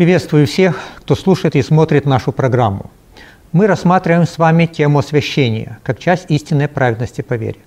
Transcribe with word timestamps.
Приветствую 0.00 0.46
всех, 0.46 0.80
кто 0.96 1.14
слушает 1.14 1.56
и 1.56 1.60
смотрит 1.60 2.06
нашу 2.06 2.32
программу. 2.32 2.90
Мы 3.52 3.66
рассматриваем 3.66 4.26
с 4.26 4.38
вами 4.38 4.64
тему 4.64 5.00
освящения, 5.00 5.78
как 5.82 5.98
часть 5.98 6.24
истинной 6.30 6.68
праведности 6.68 7.20
по 7.20 7.34
вере. 7.34 7.58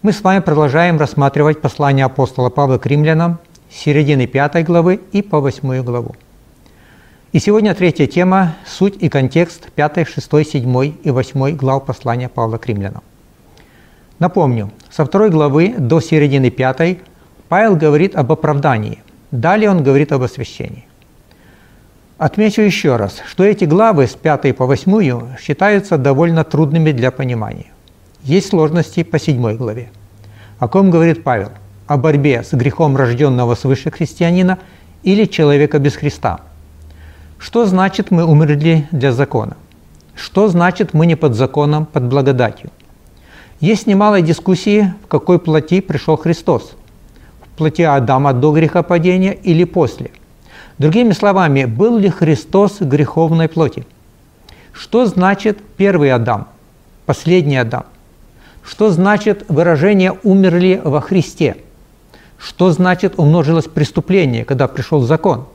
Мы 0.00 0.14
с 0.14 0.22
вами 0.22 0.40
продолжаем 0.40 0.98
рассматривать 0.98 1.60
послание 1.60 2.06
апостола 2.06 2.48
Павла 2.48 2.78
к 2.78 2.86
римлянам 2.86 3.38
с 3.70 3.76
середины 3.76 4.26
5 4.26 4.64
главы 4.64 4.98
и 5.12 5.20
по 5.20 5.40
8 5.40 5.82
главу. 5.82 6.16
И 7.32 7.38
сегодня 7.38 7.74
третья 7.74 8.06
тема– 8.06 8.56
суть 8.66 8.96
и 9.02 9.10
контекст 9.10 9.70
5, 9.72 10.08
6, 10.08 10.50
7 10.50 10.94
и 11.02 11.10
8 11.10 11.54
глав 11.54 11.84
послания 11.84 12.30
Павла 12.30 12.56
к 12.56 12.66
римлянам. 12.66 13.02
Напомню, 14.18 14.70
со 14.90 15.04
второй 15.04 15.28
главы 15.28 15.74
до 15.76 16.00
середины 16.00 16.48
5 16.48 16.98
Павел 17.50 17.76
говорит 17.76 18.16
об 18.16 18.32
оправдании, 18.32 19.02
далее 19.30 19.68
он 19.68 19.82
говорит 19.82 20.12
об 20.12 20.22
освящении. 20.22 20.86
Отмечу 22.18 22.62
еще 22.62 22.96
раз, 22.96 23.20
что 23.26 23.44
эти 23.44 23.66
главы 23.66 24.06
с 24.06 24.14
5 24.14 24.56
по 24.56 24.64
8 24.64 25.36
считаются 25.38 25.98
довольно 25.98 26.44
трудными 26.44 26.90
для 26.90 27.10
понимания. 27.10 27.66
Есть 28.22 28.48
сложности 28.48 29.02
по 29.02 29.18
7 29.18 29.54
главе. 29.56 29.90
О 30.58 30.66
ком 30.66 30.90
говорит 30.90 31.22
Павел? 31.22 31.50
О 31.86 31.98
борьбе 31.98 32.42
с 32.42 32.54
грехом 32.54 32.96
рожденного 32.96 33.54
свыше 33.54 33.90
христианина 33.90 34.58
или 35.02 35.26
человека 35.26 35.78
без 35.78 35.94
Христа. 35.94 36.40
Что 37.38 37.66
значит 37.66 38.10
мы 38.10 38.24
умерли 38.24 38.88
для 38.92 39.12
закона? 39.12 39.58
Что 40.14 40.48
значит 40.48 40.94
мы 40.94 41.04
не 41.04 41.16
под 41.16 41.34
законом, 41.34 41.84
под 41.84 42.04
благодатью? 42.04 42.70
Есть 43.60 43.86
немало 43.86 44.22
дискуссии, 44.22 44.94
в 45.04 45.08
какой 45.08 45.38
плоти 45.38 45.82
пришел 45.82 46.16
Христос. 46.16 46.76
В 47.44 47.58
плоти 47.58 47.82
Адама 47.82 48.32
до 48.32 48.52
грехопадения 48.52 49.32
или 49.32 49.64
после– 49.64 50.12
Другими 50.78 51.12
словами, 51.12 51.64
был 51.64 51.96
ли 51.96 52.10
Христос 52.10 52.80
греховной 52.80 53.48
плоти? 53.48 53.86
Что 54.72 55.06
значит 55.06 55.58
первый 55.76 56.12
Адам, 56.12 56.48
последний 57.06 57.56
Адам? 57.56 57.86
Что 58.62 58.90
значит 58.90 59.44
выражение 59.48 60.12
«умерли 60.22 60.80
во 60.84 61.00
Христе»? 61.00 61.56
Что 62.38 62.70
значит 62.70 63.14
умножилось 63.16 63.64
преступление, 63.64 64.44
когда 64.44 64.68
пришел 64.68 65.00
закон? 65.00 65.46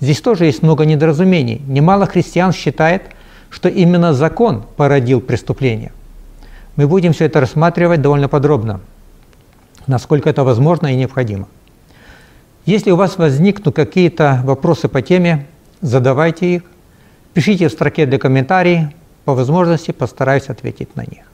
Здесь 0.00 0.20
тоже 0.20 0.44
есть 0.44 0.62
много 0.62 0.84
недоразумений. 0.84 1.62
Немало 1.66 2.06
христиан 2.06 2.52
считает, 2.52 3.02
что 3.48 3.68
именно 3.68 4.12
закон 4.12 4.64
породил 4.76 5.22
преступление. 5.22 5.92
Мы 6.76 6.86
будем 6.86 7.12
все 7.12 7.26
это 7.26 7.40
рассматривать 7.40 8.02
довольно 8.02 8.28
подробно, 8.28 8.80
насколько 9.86 10.28
это 10.28 10.44
возможно 10.44 10.88
и 10.88 10.96
необходимо. 10.96 11.48
Если 12.66 12.90
у 12.90 12.96
вас 12.96 13.16
возникнут 13.16 13.74
какие-то 13.74 14.42
вопросы 14.44 14.88
по 14.88 15.00
теме, 15.00 15.46
задавайте 15.80 16.56
их, 16.56 16.62
пишите 17.32 17.68
в 17.68 17.72
строке 17.72 18.04
для 18.06 18.18
комментариев, 18.18 18.88
по 19.24 19.34
возможности 19.34 19.92
постараюсь 19.92 20.48
ответить 20.48 20.94
на 20.94 21.02
них. 21.02 21.24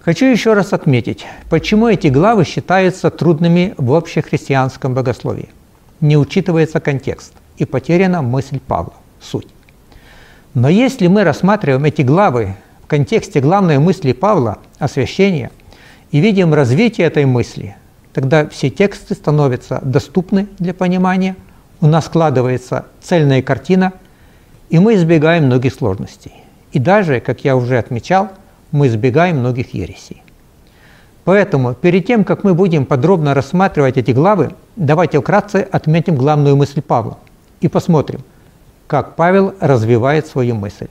Хочу 0.00 0.26
еще 0.26 0.54
раз 0.54 0.72
отметить, 0.72 1.26
почему 1.48 1.88
эти 1.88 2.08
главы 2.08 2.44
считаются 2.44 3.10
трудными 3.10 3.74
в 3.76 3.94
общехристианском 3.94 4.94
богословии. 4.94 5.48
Не 6.00 6.16
учитывается 6.16 6.80
контекст 6.80 7.32
и 7.56 7.64
потеряна 7.64 8.22
мысль 8.22 8.58
Павла, 8.60 8.94
суть. 9.20 9.48
Но 10.54 10.68
если 10.68 11.06
мы 11.06 11.24
рассматриваем 11.24 11.84
эти 11.84 12.02
главы 12.02 12.56
в 12.82 12.86
контексте 12.86 13.40
главной 13.40 13.78
мысли 13.78 14.12
Павла, 14.12 14.58
освящения, 14.78 15.50
и 16.10 16.20
видим 16.20 16.52
развитие 16.54 17.06
этой 17.06 17.24
мысли– 17.24 17.76
тогда 18.12 18.48
все 18.48 18.70
тексты 18.70 19.14
становятся 19.14 19.80
доступны 19.82 20.48
для 20.58 20.74
понимания, 20.74 21.36
у 21.80 21.86
нас 21.86 22.06
складывается 22.06 22.86
цельная 23.00 23.42
картина, 23.42 23.92
и 24.70 24.78
мы 24.78 24.94
избегаем 24.94 25.46
многих 25.46 25.74
сложностей. 25.74 26.32
И 26.72 26.78
даже, 26.78 27.20
как 27.20 27.44
я 27.44 27.56
уже 27.56 27.78
отмечал, 27.78 28.30
мы 28.70 28.86
избегаем 28.86 29.38
многих 29.38 29.74
ересей. 29.74 30.22
Поэтому 31.24 31.74
перед 31.74 32.06
тем, 32.06 32.24
как 32.24 32.42
мы 32.42 32.54
будем 32.54 32.84
подробно 32.84 33.34
рассматривать 33.34 33.96
эти 33.96 34.10
главы, 34.10 34.52
давайте 34.76 35.20
вкратце 35.20 35.68
отметим 35.70 36.16
главную 36.16 36.56
мысль 36.56 36.80
Павла 36.80 37.18
и 37.60 37.68
посмотрим, 37.68 38.22
как 38.88 39.14
Павел 39.14 39.54
развивает 39.60 40.26
свою 40.26 40.54
мысль. 40.56 40.88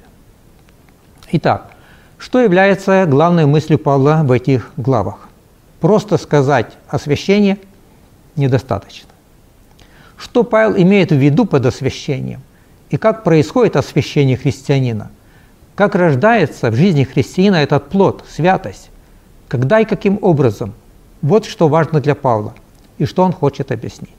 Итак, 1.34 1.72
что 2.18 2.40
является 2.40 3.06
главной 3.08 3.46
мыслью 3.46 3.80
Павла 3.80 4.22
в 4.24 4.32
этих 4.32 4.72
главах? 4.78 5.31
Просто 5.82 6.18
сказать 6.18 6.78
освящение 6.88 7.58
недостаточно. 8.36 9.10
Что 10.16 10.44
Павел 10.44 10.78
имеет 10.78 11.12
в 11.12 11.16
виду 11.16 11.46
под 11.46 11.66
освящением? 11.66 12.42
И 12.92 12.98
как 12.98 13.24
происходит 13.24 13.76
освящение 13.76 14.38
христианина? 14.38 15.10
Как 15.76 15.96
рождается 15.96 16.70
в 16.70 16.76
жизни 16.76 17.04
христианина 17.04 17.56
этот 17.56 17.90
плод, 17.90 18.24
святость? 18.30 18.92
Когда 19.48 19.80
и 19.80 19.86
каким 19.86 20.20
образом? 20.22 20.74
Вот 21.24 21.46
что 21.46 21.68
важно 21.68 22.00
для 22.00 22.14
Павла 22.14 22.54
и 23.00 23.06
что 23.06 23.24
он 23.24 23.34
хочет 23.34 23.72
объяснить. 23.72 24.12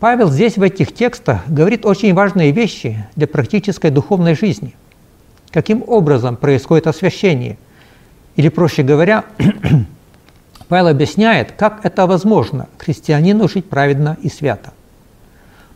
Павел 0.00 0.28
здесь 0.28 0.56
в 0.56 0.62
этих 0.62 0.92
текстах 0.92 1.46
говорит 1.46 1.86
очень 1.86 2.12
важные 2.12 2.50
вещи 2.50 3.06
для 3.14 3.28
практической 3.28 3.90
духовной 3.90 4.34
жизни. 4.34 4.74
Каким 5.52 5.84
образом 5.86 6.36
происходит 6.36 6.88
освящение? 6.88 7.56
Или, 8.34 8.48
проще 8.48 8.82
говоря, 8.82 9.24
Павел 10.68 10.88
объясняет, 10.88 11.52
как 11.52 11.84
это 11.84 12.06
возможно 12.06 12.68
христианину 12.78 13.48
жить 13.48 13.68
праведно 13.68 14.16
и 14.22 14.28
свято. 14.28 14.72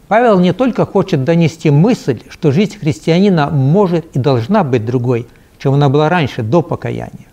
Павел 0.09 0.39
не 0.39 0.53
только 0.53 0.87
хочет 0.87 1.25
донести 1.25 1.71
мысль, 1.71 2.23
что 2.29 2.53
жизнь 2.53 2.79
христианина 2.79 3.51
может 3.51 4.17
и 4.17 4.19
должна 4.19 4.63
быть 4.63 4.85
другой, 4.85 5.27
чем 5.59 5.75
она 5.75 5.89
была 5.89 6.09
раньше, 6.09 6.43
до 6.43 6.63
покаяния. 6.63 7.27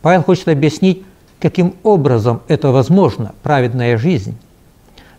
Павел 0.00 0.22
хочет 0.22 0.48
объяснить, 0.48 1.04
каким 1.40 1.74
образом 1.84 2.42
это 2.48 2.70
возможно, 2.70 3.34
праведная 3.42 3.96
жизнь. 3.96 4.36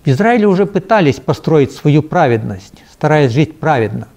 В 0.04 0.10
Израиле 0.10 0.48
уже 0.48 0.66
пытались 0.66 1.22
построить 1.22 1.72
свою 1.72 2.04
праведность, 2.04 2.84
стараясь 2.92 3.32
жить 3.32 3.60
праведно. 3.60 4.10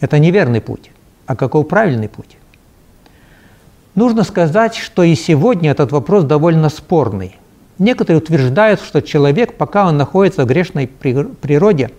Это 0.00 0.18
неверный 0.18 0.62
путь. 0.62 0.90
А 1.26 1.36
каков 1.36 1.68
правильный 1.68 2.08
путь? 2.08 2.38
Нужно 3.94 4.24
сказать, 4.24 4.74
что 4.74 5.02
и 5.02 5.14
сегодня 5.14 5.70
этот 5.70 5.92
вопрос 5.92 6.24
довольно 6.24 6.70
спорный. 6.70 7.36
Некоторые 7.78 8.22
утверждают, 8.22 8.80
что 8.80 9.02
человек, 9.02 9.54
пока 9.54 9.86
он 9.86 9.98
находится 9.98 10.44
в 10.44 10.46
грешной 10.46 10.86
природе, 10.86 11.90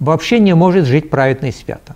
вообще 0.00 0.38
не 0.38 0.54
может 0.54 0.86
жить 0.86 1.10
праведно 1.10 1.46
и 1.46 1.52
свято. 1.52 1.94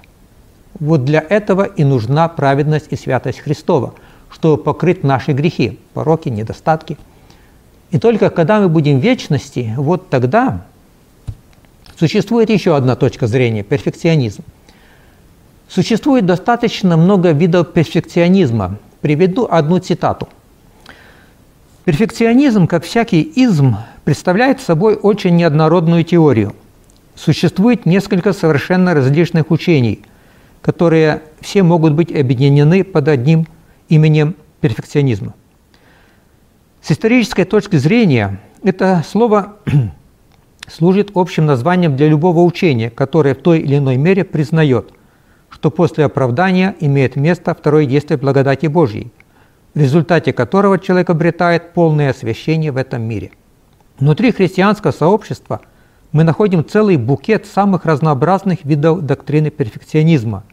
Вот 0.79 1.05
для 1.05 1.25
этого 1.27 1.63
и 1.65 1.85
нужна 1.85 2.29
праведность 2.29 2.89
и 2.91 2.97
святость 2.97 3.39
Христова, 3.39 3.95
чтобы 4.31 4.63
покрыть 4.63 5.03
наши 5.03 5.33
грехи, 5.33 5.79
пороки, 5.95 6.29
недостатки. 6.29 6.99
И 7.91 7.99
только 7.99 8.29
когда 8.29 8.61
мы 8.61 8.69
будем 8.69 9.01
в 9.01 9.03
вечности, 9.03 9.73
вот 9.79 10.11
тогда 10.11 10.65
существует 11.99 12.51
еще 12.51 12.77
одна 12.77 12.97
точка 12.97 13.27
зрения– 13.27 13.63
перфекционизм. 13.65 14.43
Существует 15.69 16.27
достаточно 16.27 16.97
много 16.97 17.31
видов 17.31 17.73
перфекционизма, 17.73 18.77
Приведу 19.01 19.47
одну 19.51 19.79
цитату. 19.79 20.29
Перфекционизм, 21.85 22.67
как 22.67 22.85
всякий 22.85 23.23
изм, 23.23 23.77
представляет 24.05 24.61
собой 24.61 24.97
очень 24.97 25.37
неоднородную 25.37 26.03
теорию. 26.05 26.55
Существует 27.15 27.87
несколько 27.87 28.33
совершенно 28.33 28.93
различных 28.93 29.51
учений, 29.51 30.03
которые 30.63 31.23
все 31.41 31.63
могут 31.63 31.93
быть 31.93 32.11
объединены 32.11 32.83
под 32.83 33.09
одним 33.09 33.47
именем 33.89 34.35
перфекционизма. 34.61 35.35
С 36.83 36.91
исторической 36.93 37.45
точки 37.45 37.77
зрения 37.77 38.41
это 38.63 39.05
слово 39.09 39.57
служит 40.69 41.11
общим 41.15 41.47
названием 41.47 41.97
для 41.97 42.09
любого 42.09 42.41
учения, 42.41 42.91
которое 42.91 43.35
в 43.35 43.39
той 43.39 43.61
или 43.61 43.79
иной 43.79 43.97
мере 43.97 44.25
признает, 44.25 44.93
что 45.51 45.71
после 45.71 46.05
оправдания 46.05 46.75
имеет 46.81 47.17
место 47.17 47.55
второе 47.55 47.87
действие 47.87 48.19
благодати 48.19 48.67
Божьей, 48.67 49.13
в 49.75 49.81
результате 49.81 50.33
которого 50.33 50.79
человек 50.79 51.11
обретает 51.11 51.73
полное 51.73 52.11
освящение 52.11 52.73
в 52.73 52.77
этом 52.77 53.03
мире. 53.03 53.31
Внутри 53.99 54.33
христианского 54.33 54.93
сообщества 54.93 55.61
мы 56.13 56.25
находим 56.25 56.65
целый 56.65 56.97
букет 56.97 57.47
самых 57.47 57.85
разнообразных 57.85 58.65
видов 58.65 59.03
доктрины 59.03 59.51
перфекционизма, 59.51 60.45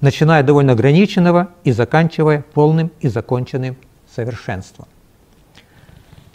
начиная 0.00 0.42
довольно 0.42 0.72
ограниченного 0.72 1.48
и 1.64 1.72
заканчивая 1.72 2.44
полным 2.54 2.90
и 3.00 3.08
законченным 3.08 3.76
совершенством. 4.14 4.86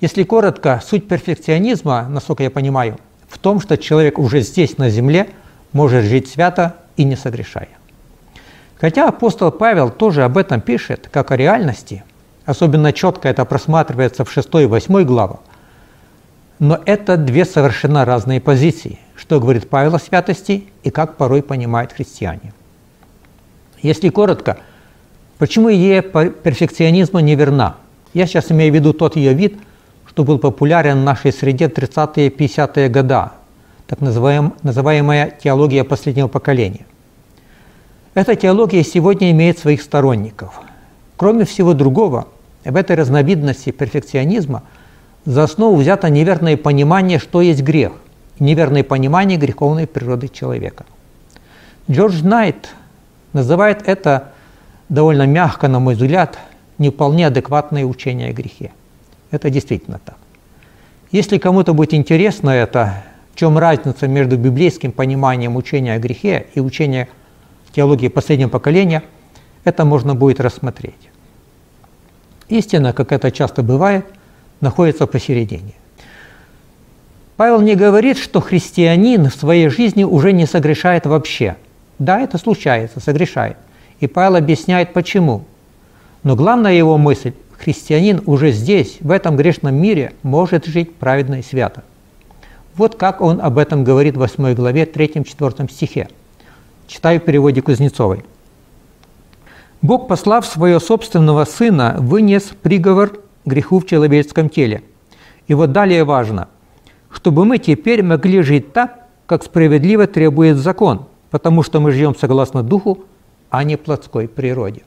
Если 0.02 0.24
коротко, 0.24 0.82
суть 0.86 1.08
перфекционизма, 1.08 2.08
насколько 2.10 2.44
я 2.44 2.52
понимаю, 2.52 2.98
в 3.28 3.38
том, 3.38 3.62
что 3.62 3.78
человек 3.78 4.20
уже 4.20 4.42
здесь, 4.42 4.78
на 4.78 4.90
земле, 4.90 5.30
может 5.72 6.06
жить 6.06 6.28
свято 6.28 6.76
и 6.98 7.04
не 7.04 7.16
согрешая. 7.16 7.70
Хотя 8.80 9.08
апостол 9.08 9.52
Павел 9.52 9.90
тоже 9.90 10.24
об 10.24 10.38
этом 10.38 10.62
пишет, 10.62 11.08
как 11.12 11.32
о 11.32 11.38
реальности, 11.38 12.04
особенно 12.46 12.92
четко 12.92 13.30
это 13.30 13.46
просматривается 13.46 14.26
в 14.26 14.32
6 14.32 14.50
и 14.56 14.66
8 14.66 15.04
главах, 15.04 15.40
но 16.60 16.80
это 16.86 17.18
две 17.18 17.46
совершенно 17.46 18.06
разные 18.06 18.42
позиции. 18.42 19.00
что 19.16 19.40
говорит 19.40 19.70
Павел 19.70 19.96
о 19.96 20.00
святости 20.00 20.66
и 20.84 20.90
как 20.90 21.18
порой 21.18 21.44
понимают 21.44 21.94
христиане. 21.94 22.52
Если 23.82 24.10
коротко, 24.10 24.58
почему 25.38 25.72
идея 25.72 26.02
перфекционизма 26.02 27.22
неверна? 27.22 27.76
Я 28.14 28.28
сейчас 28.28 28.52
имею 28.52 28.72
в 28.72 28.76
виду 28.76 28.92
тот 28.94 29.16
ее 29.16 29.34
вид, 29.34 29.58
что 30.08 30.24
был 30.24 30.40
популярен 30.40 31.02
в 31.02 31.04
нашей 31.04 31.32
среде 31.32 31.70
в 31.70 31.74
30-е 31.74 32.30
50-е 32.30 32.90
годы, 32.90 33.30
так 33.88 34.00
называемая 34.02 35.38
теология 35.44 35.84
последнего 35.84 36.28
поколения. 36.28 36.86
Эта 38.14 38.36
теология 38.36 38.84
сегодня 38.84 39.32
имеет 39.32 39.60
своих 39.60 39.82
сторонников. 39.82 40.62
Кроме 41.18 41.46
всего 41.46 41.74
другого, 41.74 42.28
в 42.64 42.76
этой 42.76 42.96
разновидности 42.96 43.72
перфекционизма 43.72 44.64
за 45.26 45.44
основу 45.44 45.76
взято 45.76 46.10
неверное 46.10 46.58
понимание, 46.58 47.20
что 47.20 47.42
есть 47.42 47.62
грех, 47.62 47.94
неверное 48.40 48.84
понимание 48.84 49.38
греховной 49.38 49.88
природы 49.88 50.28
человека. 50.28 50.86
Джордж 51.90 52.24
Найт 52.24 52.70
называет 53.34 53.88
это 53.88 54.32
довольно 54.90 55.26
мягко, 55.26 55.68
на 55.68 55.80
мой 55.80 55.96
взгляд, 55.96 56.38
не 56.78 56.90
вполне 56.90 57.28
адекватное 57.28 57.86
учение 57.86 58.30
о 58.30 58.34
грехе. 58.34 58.72
Это 59.32 59.50
действительно 59.50 60.00
так. 60.04 60.18
Если 61.12 61.38
кому-то 61.38 61.74
будет 61.74 61.94
интересно 61.94 62.50
это, 62.50 63.04
чем 63.36 63.58
разница 63.58 64.08
между 64.08 64.38
библейским 64.38 64.92
пониманием 64.92 65.56
учения 65.56 65.94
о 65.94 66.00
грехе 66.00 66.48
и 66.54 66.60
учением 66.60 67.08
теологии 67.72 68.08
последнего 68.08 68.50
поколения, 68.50 69.04
это 69.64 69.86
можно 69.86 70.16
будет 70.16 70.40
рассмотреть. 70.40 71.10
Истина, 72.50 72.94
как 72.94 73.12
это 73.12 73.32
часто 73.32 73.64
бывает, 73.64 74.06
находится 74.62 75.08
посередине. 75.08 75.74
Павел 77.36 77.62
не 77.62 77.76
говорит, 77.76 78.18
что 78.18 78.42
христианин 78.42 79.30
в 79.30 79.36
своей 79.36 79.70
жизни 79.70 80.04
уже 80.04 80.34
не 80.34 80.46
согрешает 80.46 81.06
вообще. 81.06 81.56
Да, 81.98 82.20
это 82.20 82.38
случается, 82.38 83.00
согрешает. 83.00 83.58
И 84.00 84.08
Павел 84.08 84.36
объясняет, 84.36 84.94
почему. 84.94 85.46
Но 86.22 86.36
главная 86.36 86.74
его 86.74 86.98
мысль– 86.98 87.34
христианин 87.58 88.22
уже 88.26 88.52
здесь, 88.52 88.98
в 89.00 89.10
этом 89.10 89.36
грешном 89.36 89.76
мире, 89.76 90.14
может 90.22 90.66
жить 90.66 90.94
праведно 90.96 91.40
и 91.40 91.42
свято. 91.42 91.84
Вот 92.76 92.96
как 92.96 93.22
он 93.22 93.40
об 93.40 93.60
этом 93.60 93.84
говорит 93.84 94.16
в 94.16 94.20
8 94.20 94.56
главе 94.56 94.86
3-4 94.86 95.72
стихе. 95.72 96.08
Читаю 96.88 97.20
в 97.20 97.24
переводе 97.24 97.62
Кузнецовой. 97.62 98.26
«Бог, 99.84 100.08
послав 100.08 100.46
своего 100.46 100.80
собственного 100.80 101.46
Сына, 101.46 101.98
вынес 102.00 102.52
приговор 102.64 103.20
греху 103.46 103.80
в 103.80 103.86
человеческом 103.86 104.50
теле. 104.50 104.82
И 105.48 105.54
вот 105.54 105.72
далее 105.72 106.04
важно, 106.04 106.48
чтобы 107.12 107.46
мы 107.46 107.60
теперь 107.60 108.02
могли 108.02 108.42
жить 108.42 108.74
так, 108.74 109.06
как 109.28 109.44
справедливо 109.44 110.08
требует 110.08 110.58
закон, 110.58 111.06
потому 111.30 111.62
что 111.62 111.80
мы 111.80 111.92
живем 111.92 112.16
согласно 112.16 112.64
Духу, 112.64 113.06
а 113.52 113.64
не 113.64 113.76
плотской 113.76 114.28
природе». 114.28 114.82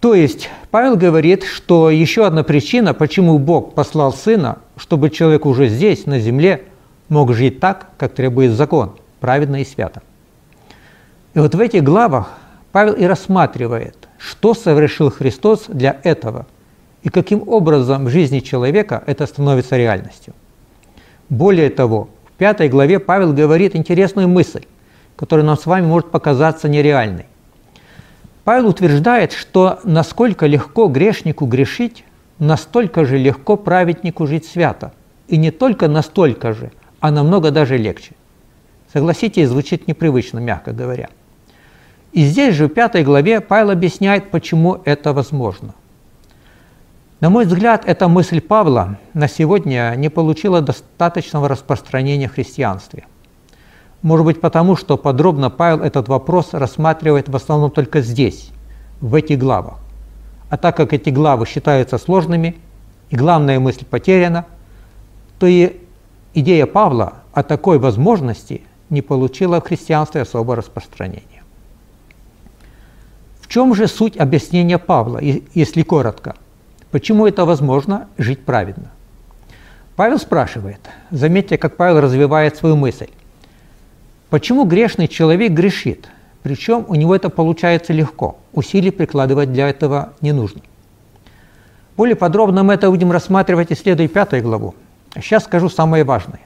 То 0.00 0.12
есть 0.12 0.50
Павел 0.70 0.98
говорит, 0.98 1.44
что 1.44 1.88
еще 1.88 2.26
одна 2.26 2.42
причина, 2.42 2.92
почему 2.92 3.38
Бог 3.38 3.72
послал 3.74 4.12
Сына, 4.12 4.58
чтобы 4.76 5.08
человек 5.08 5.46
уже 5.46 5.68
здесь, 5.68 6.04
на 6.04 6.18
земле, 6.18 6.64
мог 7.08 7.32
жить 7.34 7.60
так, 7.60 7.88
как 7.96 8.14
требует 8.14 8.52
закон, 8.52 8.92
праведно 9.20 9.60
и 9.60 9.64
свято. 9.64 10.02
И 11.34 11.38
вот 11.38 11.54
в 11.54 11.60
этих 11.60 11.82
главах 11.82 12.30
Павел 12.72 12.94
и 12.94 13.04
рассматривает, 13.04 14.08
что 14.18 14.54
совершил 14.54 15.10
Христос 15.10 15.64
для 15.68 15.98
этого 16.02 16.46
и 17.02 17.08
каким 17.08 17.48
образом 17.48 18.06
в 18.06 18.10
жизни 18.10 18.40
человека 18.40 19.02
это 19.06 19.26
становится 19.26 19.76
реальностью. 19.76 20.34
Более 21.28 21.70
того, 21.70 22.08
в 22.26 22.32
пятой 22.32 22.68
главе 22.68 22.98
Павел 22.98 23.32
говорит 23.32 23.76
интересную 23.76 24.28
мысль, 24.28 24.64
которая 25.16 25.46
нам 25.46 25.56
с 25.56 25.66
вами 25.66 25.86
может 25.86 26.10
показаться 26.10 26.68
нереальной. 26.68 27.26
Павел 28.44 28.68
утверждает, 28.68 29.32
что 29.32 29.78
насколько 29.84 30.46
легко 30.46 30.88
грешнику 30.88 31.46
грешить, 31.46 32.04
настолько 32.38 33.04
же 33.04 33.16
легко 33.16 33.56
праведнику 33.56 34.26
жить 34.26 34.46
свято. 34.46 34.92
И 35.28 35.36
не 35.36 35.50
только 35.50 35.88
настолько 35.88 36.52
же, 36.52 36.72
а 37.04 37.10
намного 37.10 37.50
даже 37.50 37.76
легче. 37.76 38.12
Согласитесь, 38.90 39.50
звучит 39.50 39.86
непривычно, 39.88 40.38
мягко 40.38 40.72
говоря. 40.72 41.10
И 42.12 42.24
здесь 42.24 42.54
же 42.54 42.66
в 42.66 42.70
пятой 42.70 43.04
главе 43.04 43.42
Павел 43.42 43.68
объясняет, 43.68 44.30
почему 44.30 44.80
это 44.86 45.12
возможно. 45.12 45.74
На 47.20 47.28
мой 47.28 47.44
взгляд, 47.44 47.82
эта 47.84 48.08
мысль 48.08 48.40
Павла 48.40 48.98
на 49.12 49.28
сегодня 49.28 49.92
не 49.98 50.08
получила 50.08 50.62
достаточного 50.62 51.46
распространения 51.46 52.26
в 52.28 52.32
христианстве– 52.32 53.04
может 54.00 54.24
быть 54.26 54.40
потому, 54.40 54.76
что 54.76 54.98
подробно 54.98 55.48
Павел 55.48 55.82
этот 55.82 56.08
вопрос 56.08 56.52
рассматривает 56.52 57.30
в 57.30 57.36
основном 57.36 57.70
только 57.70 58.02
здесь, 58.02 58.50
в 59.00 59.14
этих 59.14 59.38
главах. 59.38 59.78
А 60.50 60.58
так 60.58 60.76
как 60.76 60.94
эти 60.94 61.08
главы 61.08 61.46
считаются 61.46 61.96
сложными, 61.96 62.56
и 63.08 63.16
главная 63.16 63.58
мысль 63.60 63.86
потеряна, 63.86 64.44
то 65.38 65.46
и 65.46 65.83
идея 66.34 66.66
Павла 66.66 67.14
о 67.32 67.42
такой 67.42 67.78
возможности 67.78 68.62
не 68.90 69.02
получила 69.02 69.60
в 69.60 69.64
христианстве 69.64 70.22
особого 70.22 70.56
распространения. 70.56 71.42
В 73.40 73.48
чем 73.48 73.74
же 73.74 73.88
суть 73.88 74.16
объяснения 74.16 74.78
Павла, 74.78 75.20
если 75.20 75.82
коротко? 75.82 76.34
Почему 76.90 77.26
это 77.26 77.44
возможно 77.44 78.08
жить 78.18 78.44
праведно? 78.44 78.90
Павел 79.96 80.18
спрашивает, 80.18 80.80
заметьте, 81.10 81.56
как 81.56 81.76
Павел 81.76 82.00
развивает 82.00 82.56
свою 82.56 82.76
мысль. 82.76 83.08
Почему 84.28 84.64
грешный 84.64 85.06
человек 85.06 85.52
грешит? 85.52 86.08
Причем 86.42 86.84
у 86.88 86.94
него 86.94 87.14
это 87.14 87.30
получается 87.30 87.92
легко. 87.92 88.38
Усилий 88.52 88.90
прикладывать 88.90 89.52
для 89.52 89.68
этого 89.68 90.12
не 90.20 90.32
нужно. 90.32 90.60
Более 91.96 92.16
подробно 92.16 92.64
мы 92.64 92.74
это 92.74 92.90
будем 92.90 93.12
рассматривать, 93.12 93.70
исследуя 93.70 94.08
пятую 94.08 94.42
главу. 94.42 94.74
Сейчас 95.14 95.44
скажу 95.44 95.68
самое 95.68 96.04
важное. 96.04 96.40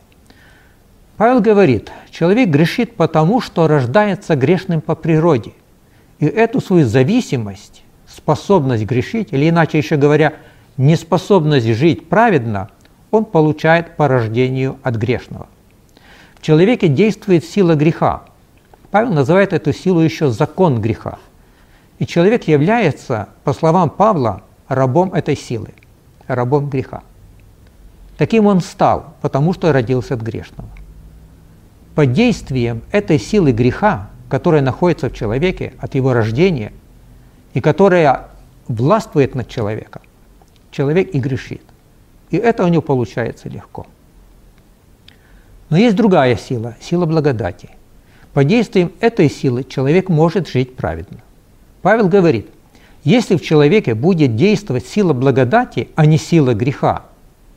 Павел 1.17 1.41
говорит, 1.41 1.91
человек 2.11 2.49
грешит 2.49 2.95
потому, 2.95 3.41
что 3.41 3.67
рождается 3.67 4.37
грешным 4.37 4.81
по 4.81 4.95
природе. 4.95 5.53
И 6.21 6.27
эту 6.27 6.61
свою 6.61 6.87
зависимость, 6.87 7.83
способность 8.07 8.85
грешить, 8.85 9.33
или 9.33 9.49
иначе 9.49 9.79
еще 9.79 9.97
говоря, 9.97 10.35
неспособность 10.77 11.67
жить 11.67 12.09
праведно, 12.09 12.71
он 13.11 13.25
получает 13.25 13.97
по 13.97 14.07
рождению 14.07 14.79
от 14.83 14.97
грешного. 14.97 15.49
В 16.37 16.43
человеке 16.43 16.89
действует 16.89 17.45
сила 17.45 17.75
греха. 17.75 18.23
Павел 18.91 19.13
называет 19.13 19.53
эту 19.53 19.73
силу 19.73 20.01
еще 20.01 20.31
закон 20.31 20.81
греха. 20.81 21.19
И 21.99 22.07
человек 22.07 22.45
является, 22.45 23.29
по 23.43 23.53
словам 23.53 23.91
Павла, 23.91 24.43
рабом 24.69 25.13
этой 25.15 25.37
силы, 25.37 25.71
рабом 26.29 26.71
греха. 26.71 27.03
Таким 28.19 28.47
он 28.47 28.61
стал, 28.61 29.15
потому 29.23 29.55
что 29.55 29.73
родился 29.73 30.15
от 30.15 30.21
грешного. 30.21 30.69
Под 31.95 32.13
действием 32.13 32.83
этой 32.93 33.19
силы 33.19 33.53
греха, 33.53 34.11
которая 34.29 34.61
находится 34.61 35.09
в 35.09 35.15
человеке 35.15 35.73
от 35.79 35.95
его 35.95 36.13
рождения 36.13 36.73
и 37.55 37.61
которая 37.61 38.29
властвует 38.67 39.35
над 39.35 39.49
человеком, 39.49 40.03
человек 40.71 41.15
и 41.15 41.19
грешит. 41.19 41.63
И 42.31 42.37
это 42.37 42.65
у 42.65 42.69
него 42.69 42.83
получается 42.83 43.49
легко– 43.49 43.87
но 45.71 45.77
есть 45.77 45.97
другая 45.97 46.37
сила, 46.37 46.77
сила 46.81 47.07
благодати. 47.07 47.71
Под 48.33 48.47
действием 48.47 48.93
этой 49.01 49.31
силы 49.31 49.65
человек 49.65 50.09
может 50.09 50.49
жить 50.49 50.77
праведно. 50.77 51.19
Павел 51.83 52.09
говорит, 52.09 52.49
если 53.05 53.37
в 53.37 53.43
человеке 53.43 53.95
будет 53.95 54.37
действовать 54.37 54.87
сила 54.87 55.13
благодати, 55.13 55.89
а 55.95 56.07
не 56.07 56.19
сила 56.19 56.55
греха, 56.55 57.05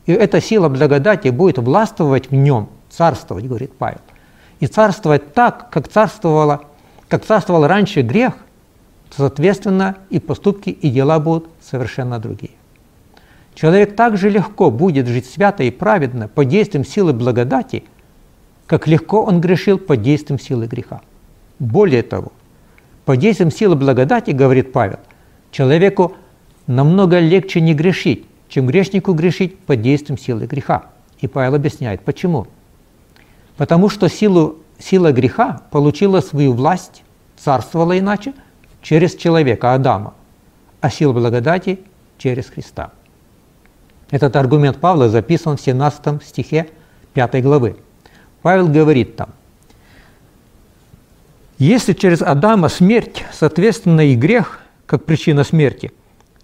и 0.06 0.12
эта 0.12 0.40
сила 0.40 0.68
благодати 0.68 1.28
будет 1.28 1.58
властвовать 1.58 2.30
в 2.30 2.34
нем, 2.34 2.68
царствовать, 2.90 3.46
говорит 3.46 3.72
Павел, 3.76 4.00
и 4.60 4.66
царствовать 4.66 5.32
так, 5.34 5.70
как, 5.70 5.88
царствовало, 5.88 6.62
как 7.08 7.24
царствовал 7.24 7.66
раньше 7.66 8.02
грех, 8.02 8.34
соответственно, 9.16 9.96
и 10.10 10.18
поступки, 10.18 10.70
и 10.70 10.90
дела 10.90 11.18
будут 11.18 11.48
совершенно 11.60 12.18
другие. 12.18 12.52
Человек 13.54 13.96
также 13.96 14.30
легко 14.30 14.70
будет 14.70 15.06
жить 15.06 15.26
свято 15.26 15.62
и 15.62 15.70
праведно 15.70 16.28
под 16.28 16.48
действием 16.48 16.84
силы 16.84 17.12
благодати, 17.12 17.84
как 18.66 18.86
легко 18.86 19.22
он 19.22 19.40
грешил 19.40 19.78
под 19.78 20.00
действием 20.00 20.40
силы 20.40 20.66
греха. 20.66 21.02
Более 21.58 22.02
того, 22.02 22.32
под 23.04 23.18
действием 23.18 23.50
силы 23.50 23.76
благодати, 23.76 24.30
говорит 24.30 24.72
Павел, 24.72 24.98
человеку 25.50 26.14
намного 26.66 27.18
легче 27.18 27.60
не 27.60 27.74
грешить, 27.74 28.26
чем 28.52 28.66
грешнику 28.66 29.14
грешить 29.14 29.58
под 29.60 29.80
действием 29.80 30.18
силы 30.18 30.44
греха. 30.44 30.90
И 31.20 31.26
Павел 31.26 31.54
объясняет, 31.54 32.02
почему. 32.02 32.46
Потому 33.56 33.88
что 33.88 34.10
силу, 34.10 34.58
сила 34.78 35.10
греха 35.10 35.62
получила 35.70 36.20
свою 36.20 36.52
власть, 36.52 37.02
царствовала 37.38 37.98
иначе, 37.98 38.34
через 38.82 39.14
человека, 39.14 39.72
Адама, 39.72 40.12
а 40.82 40.90
сила 40.90 41.14
благодати 41.14 41.80
через 42.18 42.46
Христа. 42.46 42.92
Этот 44.10 44.36
аргумент 44.36 44.76
Павла 44.76 45.08
записан 45.08 45.56
в 45.56 45.60
17 45.62 46.22
стихе 46.22 46.68
5 47.14 47.42
главы. 47.42 47.76
Павел 48.42 48.68
говорит 48.68 49.16
там, 49.16 49.30
если 51.56 51.94
через 51.94 52.20
Адама 52.20 52.68
смерть, 52.68 53.24
соответственно 53.32 54.02
и 54.02 54.14
грех, 54.14 54.60
как 54.84 55.06
причина 55.06 55.42
смерти, 55.42 55.90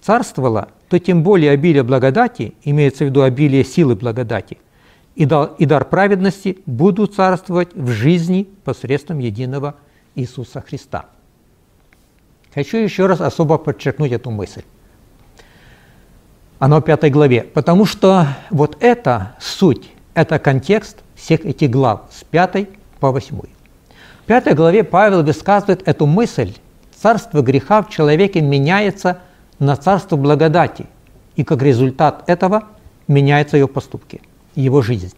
царствовала, 0.00 0.68
то 0.88 0.98
тем 0.98 1.22
более 1.22 1.50
обилие 1.50 1.82
благодати, 1.82 2.54
имеется 2.64 3.04
в 3.04 3.08
виду 3.08 3.22
обилие 3.22 3.64
силы 3.64 3.94
благодати, 3.94 4.58
и 5.14 5.26
дар 5.26 5.84
праведности 5.84 6.58
будут 6.64 7.14
царствовать 7.14 7.74
в 7.74 7.88
жизни 7.88 8.48
посредством 8.64 9.18
единого 9.18 9.74
Иисуса 10.14 10.60
Христа. 10.60 11.06
Хочу 12.54 12.78
еще 12.78 13.06
раз 13.06 13.20
особо 13.20 13.58
подчеркнуть 13.58 14.12
эту 14.12 14.30
мысль. 14.30 14.62
Она 16.58 16.80
в 16.80 16.82
пятой 16.82 17.10
главе, 17.10 17.42
потому 17.42 17.84
что 17.84 18.26
вот 18.50 18.76
это 18.80 19.36
суть, 19.40 19.90
это 20.14 20.38
контекст 20.38 20.98
всех 21.14 21.44
этих 21.44 21.70
глав 21.70 22.02
с 22.10 22.24
пятой 22.24 22.68
по 22.98 23.12
восьмой. 23.12 23.48
В 24.22 24.26
пятой 24.26 24.54
главе 24.54 24.82
Павел 24.82 25.22
высказывает 25.22 25.86
эту 25.86 26.06
мысль. 26.06 26.54
Царство 26.96 27.42
греха 27.42 27.82
в 27.82 27.90
человеке 27.90 28.40
меняется 28.40 29.20
на 29.58 29.76
царство 29.76 30.16
благодати, 30.16 30.86
и 31.36 31.44
как 31.44 31.62
результат 31.62 32.24
этого 32.28 32.64
меняются 33.06 33.56
его 33.56 33.68
поступки, 33.68 34.20
его 34.54 34.82
жизнь. 34.82 35.14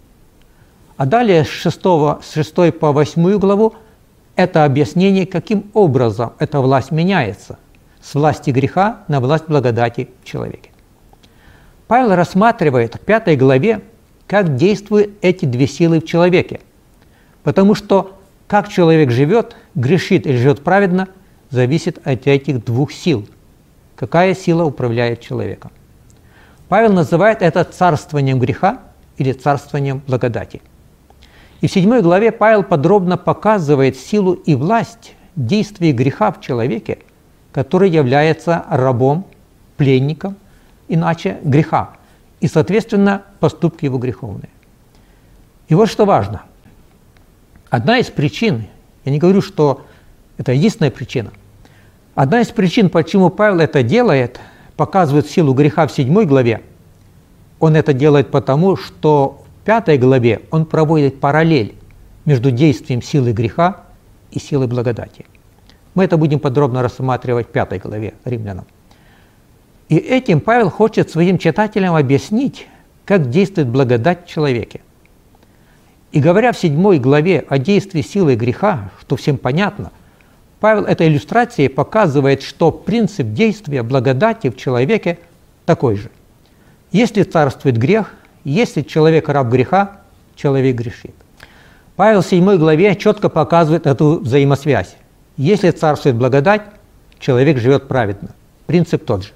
А 0.96 1.06
далее 1.06 1.44
с 1.44 1.48
6, 1.48 1.80
с 2.22 2.32
6 2.34 2.78
по 2.78 2.92
8 2.92 3.38
главу 3.38 3.74
это 4.36 4.64
объяснение, 4.64 5.26
каким 5.26 5.70
образом 5.74 6.32
эта 6.38 6.60
власть 6.60 6.90
меняется 6.90 7.58
с 8.02 8.14
власти 8.14 8.50
греха 8.50 9.04
на 9.08 9.20
власть 9.20 9.44
благодати 9.48 10.08
в 10.22 10.26
человеке. 10.26 10.70
Павел 11.86 12.14
рассматривает 12.14 12.94
в 12.94 13.00
пятой 13.00 13.36
главе, 13.36 13.82
как 14.26 14.56
действуют 14.56 15.10
эти 15.22 15.44
две 15.44 15.66
силы 15.66 16.00
в 16.00 16.06
человеке. 16.06 16.60
Потому 17.42 17.74
что 17.74 18.16
как 18.46 18.68
человек 18.68 19.10
живет, 19.10 19.56
грешит 19.74 20.26
или 20.26 20.36
живет 20.36 20.62
праведно, 20.62 21.08
зависит 21.50 21.98
от 22.06 22.26
этих 22.26 22.64
двух 22.64 22.92
сил. 22.92 23.28
Какая 24.00 24.34
сила 24.34 24.64
управляет 24.64 25.20
человеком. 25.20 25.70
Павел 26.68 26.92
называет 26.92 27.42
это 27.42 27.62
царствованием 27.62 28.40
греха 28.40 28.80
или 29.18 29.32
царствованием 29.32 30.02
благодати– 30.06 30.60
и 31.60 31.66
в 31.66 31.72
седьмой 31.72 32.02
главе 32.02 32.32
Павел 32.32 32.62
подробно 32.62 33.16
показывает 33.16 33.96
силу 33.96 34.32
и 34.32 34.54
власть 34.54 35.14
действий 35.36 35.92
греха 35.92 36.32
в 36.32 36.40
человеке, 36.40 36.98
который 37.52 37.90
является 37.90 38.64
рабом, 38.70 39.26
пленником, 39.76 40.36
иначе 40.88 41.38
греха, 41.42 41.90
и, 42.40 42.48
соответственно, 42.48 43.22
поступки 43.40 43.84
его 43.84 43.98
греховные. 43.98 44.48
И 45.68 45.74
вот 45.74 45.88
что 45.90 46.06
важно. 46.06 46.42
Одна 47.68 47.98
из 47.98 48.06
причин, 48.06 48.66
я 49.04 49.12
не 49.12 49.18
говорю, 49.18 49.42
что 49.42 49.86
это 50.38 50.52
единственная 50.52 50.90
причина, 50.90 51.30
одна 52.14 52.40
из 52.40 52.48
причин, 52.48 52.90
почему 52.90 53.30
Павел 53.30 53.60
это 53.60 53.82
делает, 53.82 54.40
показывает 54.76 55.28
силу 55.28 55.54
греха 55.54 55.86
в 55.86 55.92
седьмой 55.92 56.26
главе, 56.26 56.62
он 57.58 57.76
это 57.76 57.92
делает 57.92 58.30
потому, 58.30 58.76
что 58.76 59.44
пятой 59.64 59.98
главе 59.98 60.42
он 60.50 60.64
проводит 60.64 61.20
параллель 61.20 61.74
между 62.24 62.50
действием 62.50 63.02
силы 63.02 63.32
греха 63.32 63.82
и 64.30 64.38
силой 64.38 64.66
благодати. 64.66 65.26
Мы 65.94 66.04
это 66.04 66.16
будем 66.16 66.38
подробно 66.38 66.82
рассматривать 66.82 67.48
в 67.48 67.50
пятой 67.50 67.78
главе 67.78 68.14
римлянам. 68.24 68.64
И 69.88 69.96
этим 69.96 70.40
Павел 70.40 70.70
хочет 70.70 71.10
своим 71.10 71.36
читателям 71.36 71.96
объяснить, 71.96 72.68
как 73.04 73.28
действует 73.28 73.68
благодать 73.68 74.24
в 74.24 74.28
человеке. 74.28 74.80
И 76.12 76.20
говоря 76.20 76.52
в 76.52 76.58
седьмой 76.58 76.98
главе 76.98 77.44
о 77.48 77.58
действии 77.58 78.02
силы 78.02 78.36
греха, 78.36 78.90
что 79.00 79.16
всем 79.16 79.36
понятно, 79.36 79.90
Павел 80.60 80.84
этой 80.84 81.08
иллюстрацией 81.08 81.70
показывает, 81.70 82.42
что 82.42 82.70
принцип 82.70 83.32
действия 83.32 83.82
благодати 83.82 84.50
в 84.50 84.56
человеке 84.56 85.18
такой 85.64 85.96
же. 85.96 86.10
Если 86.92 87.22
царствует 87.22 87.78
грех, 87.78 88.14
если 88.44 88.82
человек 88.82 89.28
раб 89.28 89.48
греха, 89.48 90.00
человек 90.36 90.76
грешит. 90.76 91.14
Павел 91.96 92.22
в 92.22 92.26
7 92.26 92.56
главе 92.56 92.94
четко 92.96 93.28
показывает 93.28 93.86
эту 93.86 94.20
взаимосвязь. 94.20 94.96
Если 95.36 95.70
царствует 95.70 96.16
благодать, 96.16 96.62
человек 97.18 97.58
живет 97.58 97.88
праведно. 97.88 98.30
Принцип 98.66 99.04
тот 99.04 99.24
же. 99.24 99.30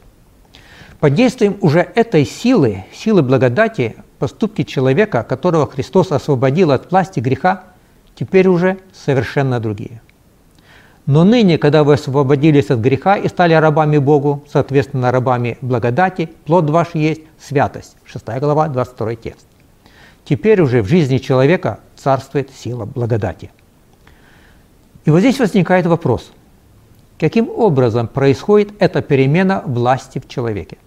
Под 1.00 1.14
действием 1.14 1.56
уже 1.60 1.80
этой 1.80 2.24
силы, 2.24 2.84
силы 2.92 3.22
благодати, 3.22 3.96
поступки 4.18 4.62
человека, 4.62 5.22
которого 5.22 5.66
Христос 5.66 6.12
освободил 6.12 6.70
от 6.70 6.90
власти 6.90 7.20
греха, 7.20 7.64
теперь 8.14 8.48
уже 8.48 8.78
совершенно 8.92 9.60
другие. 9.60 10.00
Но 11.06 11.22
ныне, 11.22 11.58
когда 11.58 11.84
вы 11.84 11.94
освободились 11.94 12.70
от 12.70 12.78
греха 12.78 13.16
и 13.16 13.28
стали 13.28 13.52
рабами 13.52 13.98
Богу, 13.98 14.42
соответственно, 14.50 15.12
рабами 15.12 15.58
благодати, 15.60 16.30
плод 16.46 16.70
ваш 16.70 16.94
есть 16.94 17.20
святость. 17.38 17.96
6 18.06 18.24
глава, 18.40 18.68
22 18.68 19.14
текст. 19.16 19.46
Теперь 20.24 20.62
уже 20.62 20.80
в 20.80 20.88
жизни 20.88 21.18
человека 21.18 21.80
царствует 21.96 22.50
сила 22.50 22.86
благодати. 22.86 23.50
И 25.04 25.10
вот 25.10 25.20
здесь 25.20 25.38
возникает 25.38 25.84
вопрос, 25.84 26.32
каким 27.20 27.50
образом 27.50 28.08
происходит 28.08 28.72
эта 28.78 29.02
перемена 29.02 29.62
власти 29.66 30.18
в 30.18 30.26
человеке? 30.26 30.78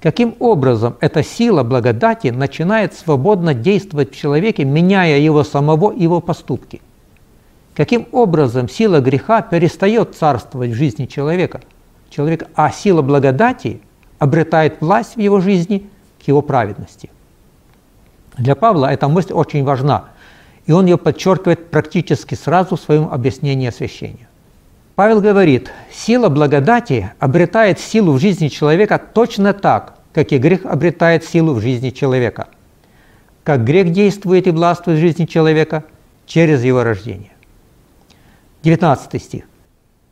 Каким 0.00 0.36
образом 0.38 0.96
эта 1.00 1.24
сила 1.24 1.64
благодати 1.64 2.28
начинает 2.28 2.94
свободно 2.94 3.52
действовать 3.52 4.12
в 4.12 4.16
человеке, 4.16 4.64
меняя 4.64 5.18
его 5.18 5.42
самого 5.42 5.90
и 5.90 6.02
его 6.02 6.20
поступки– 6.20 6.80
Каким 7.74 8.06
образом 8.12 8.68
сила 8.68 9.00
греха 9.00 9.40
перестает 9.40 10.14
царствовать 10.14 10.70
в 10.70 10.74
жизни 10.74 11.06
человека, 11.06 11.62
человека, 12.10 12.48
а 12.54 12.70
сила 12.70 13.02
благодати 13.02 13.80
обретает 14.18 14.80
власть 14.80 15.16
в 15.16 15.20
его 15.20 15.40
жизни 15.40 15.88
к 16.22 16.28
его 16.28 16.42
праведности. 16.42 17.10
Для 18.36 18.54
Павла 18.54 18.86
эта 18.86 19.08
мысль 19.08 19.32
очень 19.32 19.64
важна, 19.64 20.04
и 20.66 20.72
он 20.72 20.86
ее 20.86 20.96
подчеркивает 20.96 21.70
практически 21.70 22.34
сразу 22.34 22.76
в 22.76 22.80
своем 22.80 23.08
объяснении 23.10 23.68
освящения. 23.68 24.28
Павел 24.94 25.20
говорит, 25.20 25.70
сила 25.90 26.28
благодати 26.28 27.12
обретает 27.18 27.80
силу 27.80 28.12
в 28.12 28.20
жизни 28.20 28.48
человека 28.48 29.00
точно 29.12 29.54
так, 29.54 29.94
как 30.12 30.32
и 30.32 30.38
грех 30.38 30.66
обретает 30.66 31.24
силу 31.24 31.54
в 31.54 31.60
жизни 31.60 31.90
человека. 31.90 32.48
Как 33.42 33.64
грех 33.64 33.90
действует 33.90 34.46
и 34.46 34.50
властвует 34.50 34.98
в 34.98 35.00
жизни 35.00 35.24
человека 35.24 35.84
через 36.26 36.62
его 36.62 36.84
рождение. 36.84 37.31
19 38.62 39.20
стих. 39.20 39.44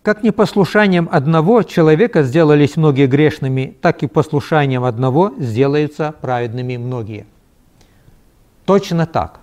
«Как 0.03 0.23
непослушанием 0.25 1.09
одного 1.13 1.63
человека 1.63 2.23
сделались 2.25 2.77
многие 2.77 3.07
грешными, 3.07 3.77
так 3.81 4.03
и 4.03 4.09
послушанием 4.09 4.85
одного 4.85 5.33
сделаются 5.39 6.15
праведными 6.21 6.77
многие». 6.77 7.27
Точно 8.65 9.07
так. 9.07 9.41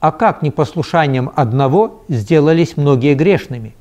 А 0.00 0.12
как 0.12 0.42
непослушанием 0.42 1.30
одного 1.36 2.02
сделались 2.08 2.76
многие 2.76 3.14
грешными? 3.14 3.74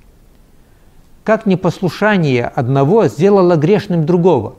Как 1.24 1.46
непослушание 1.46 2.46
одного 2.46 3.08
сделало 3.08 3.56
грешным 3.56 4.06
другого? 4.06 4.56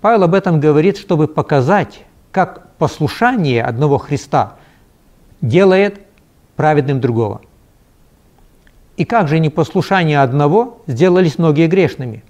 Павел 0.00 0.24
об 0.24 0.34
этом 0.34 0.60
говорит, 0.60 0.96
чтобы 0.96 1.28
показать, 1.28 2.04
как 2.30 2.68
послушание 2.76 3.64
одного 3.64 3.98
Христа 3.98 4.56
делает 5.40 6.00
праведным 6.56 7.00
другого– 7.00 7.40
и 9.00 9.06
как 9.06 9.28
же 9.28 9.38
непослушание 9.38 10.20
одного 10.20 10.82
сделались 10.86 11.38
многие 11.38 11.68
грешными? 11.68 12.22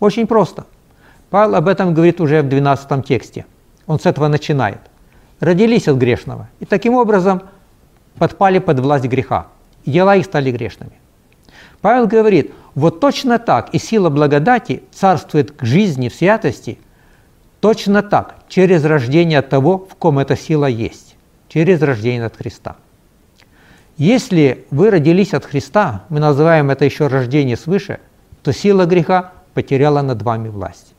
Очень 0.00 0.26
просто. 0.26 0.66
Павел 1.30 1.54
об 1.54 1.68
этом 1.68 1.94
говорит 1.94 2.20
уже 2.20 2.42
в 2.42 2.48
12 2.48 3.06
тексте. 3.06 3.46
Он 3.86 4.00
с 4.00 4.06
этого 4.06 4.26
начинает. 4.26 4.80
Родились 5.38 5.86
от 5.86 5.98
грешного, 5.98 6.48
и 6.58 6.64
таким 6.64 6.94
образом 6.94 7.42
подпали 8.18 8.58
под 8.58 8.80
власть 8.80 9.04
греха. 9.04 9.46
И 9.84 9.92
дела 9.92 10.16
их 10.16 10.24
стали 10.24 10.50
грешными. 10.50 10.94
Павел 11.80 12.08
говорит, 12.08 12.50
вот 12.74 12.98
точно 12.98 13.38
так 13.38 13.72
и 13.72 13.78
сила 13.78 14.10
благодати 14.10 14.82
царствует 14.90 15.52
к 15.52 15.64
жизни 15.64 16.08
в 16.08 16.14
святости, 16.16 16.80
точно 17.60 18.02
так, 18.02 18.34
через 18.48 18.84
рождение 18.84 19.42
того, 19.42 19.78
в 19.78 19.94
ком 19.94 20.18
эта 20.18 20.36
сила 20.36 20.66
есть, 20.66 21.14
через 21.48 21.80
рождение 21.80 22.24
от 22.24 22.36
Христа. 22.36 22.74
Если 24.00 24.64
вы 24.70 24.88
родились 24.88 25.34
от 25.34 25.44
Христа, 25.44 26.06
мы 26.08 26.20
называем 26.20 26.70
это 26.70 26.86
еще 26.86 27.08
рождение 27.08 27.58
свыше, 27.58 28.00
то 28.42 28.50
сила 28.50 28.86
греха 28.86 29.34
потеряла 29.52 30.00
над 30.00 30.22
вами 30.22 30.48
власть. 30.48 30.94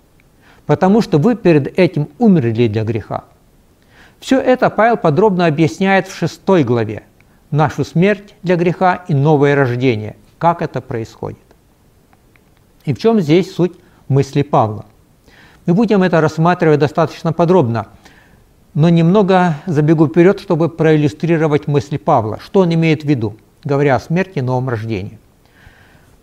Потому 0.67 1.01
что 1.01 1.17
вы 1.17 1.36
перед 1.36 1.79
этим 1.79 2.10
умерли 2.20 2.67
для 2.67 2.84
греха. 2.84 3.24
Все 4.20 4.39
это 4.39 4.70
Павел 4.70 4.98
подробно 4.98 5.48
объясняет 5.48 6.08
в 6.08 6.15
шестой 6.15 6.63
главе. 6.63 7.01
Нашу 7.50 7.86
смерть 7.86 8.36
для 8.43 8.55
греха 8.55 9.03
и 9.08 9.15
новое 9.15 9.55
рождение. 9.55 10.15
Как 10.38 10.62
это 10.62 10.79
происходит. 10.79 11.39
И 12.86 12.93
в 12.93 13.00
чем 13.00 13.20
здесь 13.20 13.51
суть 13.51 13.74
мысли 14.10 14.43
Павла? 14.43 14.86
Мы 15.65 15.74
будем 15.74 16.03
это 16.03 16.22
рассматривать 16.22 16.77
достаточно 16.77 17.34
подробно. 17.34 17.88
Но 18.74 18.88
немного 18.88 19.56
забегу 19.66 20.08
вперед, 20.08 20.40
чтобы 20.40 20.70
проиллюстрировать 20.70 21.68
мысли 21.68 21.98
Павла, 21.98 22.40
что 22.40 22.62
он 22.62 22.74
имеет 22.74 23.04
в 23.04 23.08
виду, 23.08 23.36
говоря 23.66 23.96
о 23.96 24.00
смерти 24.00 24.40
и 24.40 24.42
новом 24.42 24.70
рождении. 24.70 25.20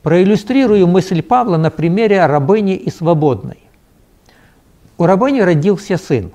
Проиллюстрирую 0.02 0.86
мысль 0.86 1.20
Павла 1.20 1.58
на 1.58 1.70
примере 1.70 2.24
рабыни 2.24 2.74
и 2.74 2.90
свободной. 2.90 3.58
У 4.96 5.04
рабыни 5.04 5.40
родился 5.40 5.98
сын. 5.98 6.32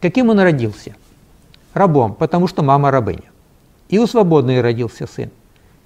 Каким 0.00 0.30
он 0.30 0.40
родился? 0.40 0.94
Рабом, 1.74 2.14
потому 2.14 2.48
что 2.48 2.62
мама 2.62 2.90
рабыня. 2.90 3.30
И 3.88 3.98
у 3.98 4.06
свободной 4.06 4.62
родился 4.62 5.06
сын. 5.06 5.30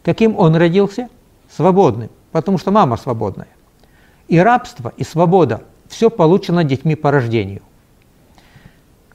Каким 0.05 0.39
он 0.39 0.55
родился? 0.55 1.09
Свободным, 1.55 2.11
потому 2.31 2.59
что 2.59 2.71
мама 2.71 2.97
свободная. 2.97 3.49
И 4.29 4.39
рабство, 4.39 4.93
и 4.97 5.03
свобода– 5.03 5.63
все 5.89 6.11
получено 6.11 6.65
детьми 6.65 6.95
по 6.95 7.11
рождению. 7.11 7.63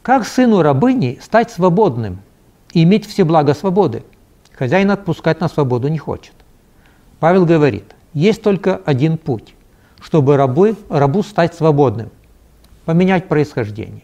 Как 0.02 0.26
сыну 0.26 0.62
рабыни 0.64 1.20
стать 1.22 1.52
свободным 1.52 2.20
и 2.74 2.84
иметь 2.84 3.06
все 3.06 3.24
блага 3.24 3.54
свободы? 3.54 4.04
Хозяин 4.54 4.90
отпускать 4.90 5.40
на 5.40 5.48
свободу 5.48 5.88
не 5.90 6.00
хочет. 6.00 6.34
Павел 7.20 7.46
говорит, 7.46 7.96
есть 8.14 8.42
только 8.42 8.82
один 8.84 9.18
путь, 9.18 9.54
чтобы 10.00 10.38
рабы, 10.38 10.76
рабу 10.90 11.22
стать 11.22 11.54
свободным– 11.54 12.10
поменять 12.86 13.28
происхождение. 13.28 14.04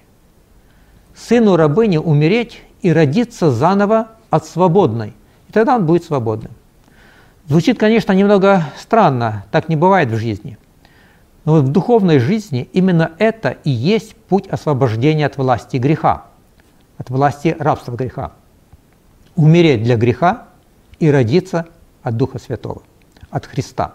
Сыну 1.16 1.56
рабыни 1.56 1.98
умереть 1.98 2.62
и 2.82 2.92
родиться 2.92 3.50
заново 3.50 4.10
от 4.30 4.46
свободной, 4.46 5.13
и 5.50 5.51
тогда 5.51 5.75
он 5.75 5.88
будет 5.88 6.04
свободным. 6.04 6.51
Звучит, 7.48 7.80
конечно, 7.80 8.12
немного 8.12 8.63
странно, 8.77 9.46
так 9.51 9.68
не 9.68 9.75
бывает 9.75 10.12
в 10.12 10.18
жизни. 10.18 10.58
Но 11.48 11.54
вот 11.54 11.63
в 11.63 11.70
духовной 11.70 12.20
жизни 12.20 12.68
именно 12.74 13.13
это 13.20 13.56
и 13.63 13.70
есть 13.70 14.18
путь 14.18 14.48
освобождения 14.48 15.25
от 15.25 15.38
власти 15.38 15.77
греха, 15.77 16.25
от 16.98 17.10
власти 17.10 17.56
рабства 17.58 17.96
греха. 17.96 18.34
Умереть 19.38 19.82
для 19.82 19.96
греха 19.96 20.48
и 21.00 21.10
родиться 21.10 21.68
от 22.04 22.18
Духа 22.18 22.38
Святого 22.38 22.82
от 23.30 23.46
Христа. 23.46 23.94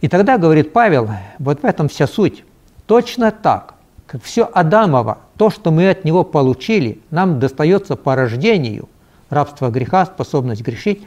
И 0.00 0.08
тогда, 0.08 0.38
говорит 0.38 0.72
Павел, 0.72 1.10
вот 1.38 1.60
в 1.60 1.66
этом 1.66 1.90
вся 1.90 2.06
суть. 2.06 2.44
Точно 2.86 3.30
так, 3.30 3.74
как 4.06 4.22
все 4.22 4.44
Адамово, 4.50 5.18
то, 5.36 5.50
что 5.50 5.70
мы 5.70 5.90
от 5.90 6.06
него 6.06 6.24
получили, 6.24 6.98
нам 7.10 7.40
достается 7.40 7.94
по 7.94 8.14
рождению, 8.14 8.88
рабство 9.28 9.68
греха, 9.68 10.06
способность 10.06 10.62
грешить, 10.62 11.06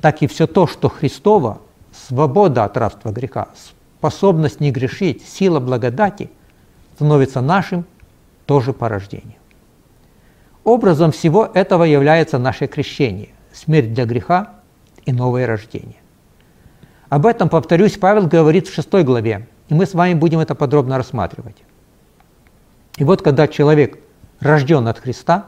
так 0.00 0.20
и 0.22 0.26
все 0.26 0.48
то, 0.48 0.66
что 0.66 0.88
Христово, 0.88 1.58
свобода 1.92 2.64
от 2.64 2.76
рабства 2.76 3.12
греха, 3.12 3.46
способность 4.00 4.60
не 4.60 4.70
грешить, 4.70 5.22
сила 5.28 5.60
благодати, 5.60 6.30
становится 6.94 7.42
нашим 7.42 7.84
тоже 8.46 8.72
по 8.72 8.88
рождению. 8.88 9.36
Образом 10.64 11.12
всего 11.12 11.50
этого 11.52 11.84
является 11.84 12.38
наше 12.38 12.66
крещение, 12.66 13.28
смерть 13.52 13.92
для 13.92 14.06
греха 14.06 14.54
и 15.04 15.12
новое 15.12 15.46
рождение. 15.46 15.98
Об 17.10 17.26
этом, 17.26 17.50
повторюсь, 17.50 17.98
Павел 17.98 18.26
говорит 18.26 18.68
в 18.68 18.74
6 18.74 18.90
главе, 19.04 19.46
и 19.68 19.74
мы 19.74 19.84
с 19.84 19.92
вами 19.92 20.14
будем 20.14 20.38
это 20.38 20.54
подробно 20.54 20.96
рассматривать. 20.96 21.56
И 22.96 23.04
вот 23.04 23.20
когда 23.20 23.48
человек 23.48 23.98
рожден 24.38 24.88
от 24.88 24.98
Христа, 24.98 25.46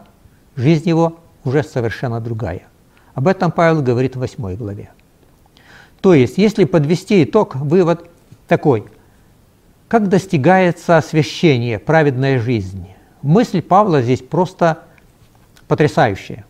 жизнь 0.57 0.91
его 0.91 1.21
уже 1.45 1.63
совершенно 1.63 2.21
другая. 2.21 2.65
Об 3.15 3.29
этом 3.29 3.51
Павел 3.51 3.81
говорит 3.81 4.15
в 4.15 4.19
8 4.19 4.57
главе. 4.57 4.91
То 6.03 6.13
есть, 6.13 6.37
если 6.37 6.65
подвести 6.65 7.25
итог, 7.25 7.55
вывод 7.55 8.11
такой. 8.53 8.85
Как 9.89 10.09
достигается 10.09 10.99
освящение, 10.99 11.79
праведная 11.79 12.39
жизнь? 12.39 12.87
Мысль 13.23 13.63
Павла 13.63 14.03
здесь 14.03 14.21
просто 14.21 14.81
потрясающая. 15.69 16.45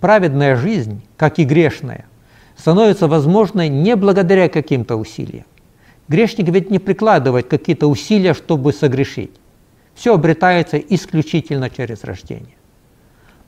Праведная 0.00 0.54
жизнь, 0.54 1.02
как 1.16 1.40
и 1.40 1.44
грешная– 1.44 2.04
становится 2.56 3.08
возможной 3.08 3.68
не 3.68 3.96
благодаря 3.96 4.48
каким-то 4.48 4.94
усилиям. 4.94 5.46
Грешник 6.06 6.48
ведь 6.48 6.70
не 6.70 6.78
прикладывает 6.78 7.48
какие-то 7.48 7.88
усилия, 7.88 8.34
чтобы 8.34 8.72
согрешить. 8.72 9.32
Все 9.96 10.14
обретается 10.14 10.78
исключительно 10.78 11.70
через 11.70 12.04
рождение. 12.04 12.56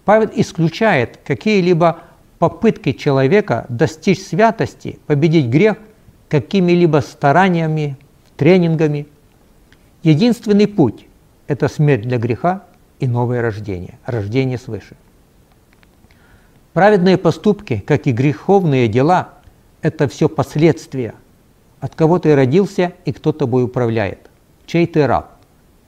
Павел 0.04 0.30
исключает 0.34 1.18
какие-либо 1.24 2.00
попытки 2.40 2.90
человека 2.90 3.66
достичь 3.68 4.20
святости, 4.20 4.98
победить 5.06 5.46
грех 5.46 5.76
какими-либо 6.28 6.98
стараниями, 6.98 7.96
тренингами. 8.40 9.06
Единственный 10.02 10.66
путь– 10.66 11.06
это 11.46 11.68
смерть 11.68 12.08
для 12.08 12.16
греха 12.16 12.64
и 12.98 13.06
новое 13.06 13.42
рождение, 13.42 13.98
рождение 14.06 14.56
свыше. 14.56 14.96
Праведные 16.72 17.18
поступки, 17.18 17.84
как 17.86 18.06
и 18.06 18.12
греховные 18.12 18.88
дела, 18.88 19.34
это 19.82 20.08
все 20.08 20.26
последствия. 20.30 21.12
От 21.80 21.94
кого 21.94 22.18
ты 22.18 22.34
родился 22.34 22.94
и 23.04 23.12
кто 23.12 23.32
тобой 23.32 23.64
управляет. 23.64 24.30
Чей 24.64 24.86
ты 24.86 25.06
раб? 25.06 25.32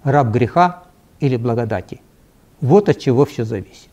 Раб 0.05 0.27
греха 0.27 0.83
или 1.21 1.38
благодати? 1.38 2.03
Вот 2.61 2.91
от 2.91 2.99
чего 2.99 3.25
все 3.25 3.47
зависит. 3.47 3.88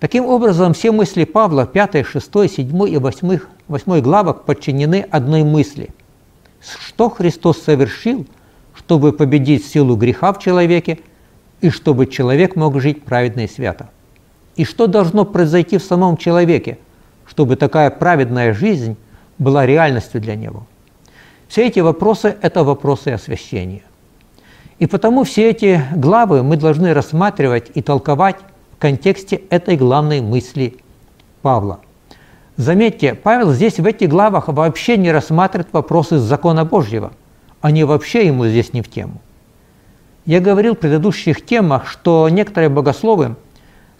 Таким 0.00 0.24
образом, 0.26 0.74
все 0.74 0.90
мысли 0.90 1.22
Павла 1.22 1.66
5, 1.66 2.04
6, 2.04 2.50
7 2.50 2.88
и 2.88 2.98
8, 2.98 3.38
8 3.68 4.00
главах 4.00 4.42
подчинены 4.42 5.06
одной 5.08 5.44
мысли. 5.44 5.90
Что 6.62 7.10
Христос 7.10 7.60
совершил, 7.62 8.26
чтобы 8.74 9.12
победить 9.12 9.66
силу 9.66 9.96
греха 9.96 10.32
в 10.32 10.38
человеке 10.38 11.00
и 11.60 11.70
чтобы 11.70 12.06
человек 12.06 12.56
мог 12.56 12.80
жить 12.80 13.04
праведно 13.04 13.40
и 13.40 13.48
свято? 13.48 13.90
И 14.56 14.64
что 14.64 14.86
должно 14.86 15.24
произойти 15.24 15.78
в 15.78 15.82
самом 15.82 16.16
человеке, 16.16 16.78
чтобы 17.26 17.56
такая 17.56 17.90
праведная 17.90 18.52
жизнь 18.52 18.96
была 19.38 19.66
реальностью 19.66 20.20
для 20.20 20.36
него? 20.36 20.66
Все 21.48 21.66
эти 21.66 21.80
вопросы– 21.80 22.36
это 22.42 22.64
вопросы 22.64 23.08
освящения. 23.08 23.82
И 24.78 24.86
потому 24.86 25.24
все 25.24 25.50
эти 25.50 25.82
главы 25.94 26.42
мы 26.42 26.56
должны 26.56 26.94
рассматривать 26.94 27.70
и 27.74 27.82
толковать 27.82 28.36
в 28.72 28.78
контексте 28.78 29.36
этой 29.50 29.76
главной 29.76 30.20
мысли 30.20 30.76
Павла. 31.40 31.80
Заметьте, 32.56 33.14
Павел 33.14 33.52
здесь 33.52 33.78
в 33.78 33.86
этих 33.86 34.08
главах 34.08 34.48
вообще 34.48 34.96
не 34.96 35.10
рассматривает 35.10 35.72
вопросы 35.72 36.18
закона 36.18 36.64
Божьего. 36.64 37.12
Они 37.60 37.84
вообще 37.84 38.26
ему 38.26 38.46
здесь 38.46 38.72
не 38.72 38.82
в 38.82 38.90
тему. 38.90 39.20
Я 40.26 40.40
говорил 40.40 40.74
в 40.74 40.78
предыдущих 40.78 41.44
темах, 41.44 41.86
что 41.86 42.28
некоторые 42.28 42.68
богословы– 42.68 43.36